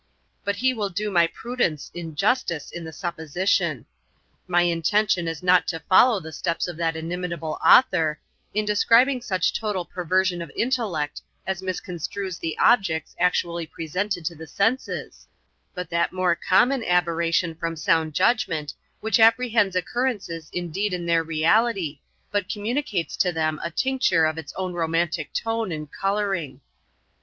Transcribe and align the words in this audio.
But 0.43 0.55
he 0.55 0.73
will 0.73 0.89
do 0.89 1.11
my 1.11 1.27
prudence 1.27 1.91
injustice 1.93 2.71
in 2.71 2.83
the 2.83 2.91
supposition. 2.91 3.85
My 4.47 4.63
intention 4.63 5.27
is 5.27 5.43
not 5.43 5.67
to 5.67 5.79
follow 5.87 6.19
the 6.19 6.31
steps 6.33 6.67
of 6.67 6.75
that 6.77 6.95
inimitable 6.95 7.59
author, 7.63 8.19
in 8.51 8.65
describing 8.65 9.21
such 9.21 9.53
total 9.53 9.85
perversion 9.85 10.41
of 10.41 10.51
intellect 10.55 11.21
as 11.45 11.61
misconstrues 11.61 12.39
the 12.39 12.57
objects 12.57 13.15
actually 13.19 13.67
presented 13.67 14.25
to 14.25 14.33
the 14.33 14.47
senses, 14.47 15.27
but 15.75 15.91
that 15.91 16.11
more 16.11 16.35
common 16.35 16.83
aberration 16.83 17.53
from 17.53 17.75
sound 17.75 18.15
judgment, 18.15 18.73
which 19.01 19.19
apprehends 19.19 19.75
occurrences 19.75 20.49
indeed 20.51 20.93
in 20.95 21.05
their 21.05 21.23
reality, 21.23 21.99
but 22.31 22.49
communicates 22.49 23.15
to 23.17 23.31
them 23.31 23.61
a 23.63 23.69
tincture 23.69 24.25
of 24.25 24.39
its 24.39 24.51
own 24.55 24.73
romantic 24.73 25.31
tone 25.31 25.71
and 25.71 25.91
colouring. 25.91 26.59